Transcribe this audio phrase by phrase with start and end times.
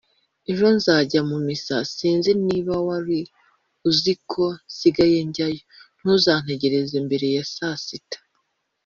[0.51, 3.19] -ejo nzajya mu misa- sinzi niba wari
[3.89, 5.61] uzi ko nsigaye njyayo-
[5.99, 8.19] ntuzantegereze mbere ya saa sita.